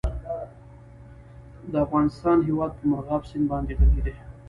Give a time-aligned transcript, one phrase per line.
[1.71, 4.15] د افغانستان هیواد په مورغاب سیند باندې غني دی.